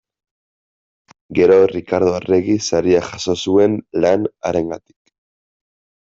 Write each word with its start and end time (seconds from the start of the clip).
Gero 1.39 1.57
Rikardo 1.71 2.15
Arregi 2.19 2.55
Saria 2.69 3.01
jaso 3.09 3.35
zuen 3.43 3.75
lan 4.05 4.25
harengatik. 4.49 4.99